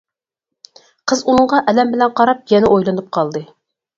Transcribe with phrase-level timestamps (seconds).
[1.11, 3.45] قىز ئۇنىڭغا ئەلەم بىلەن قاراپ يەنە ئويلىنىپ قالدى.